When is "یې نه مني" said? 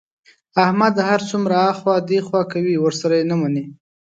3.19-3.65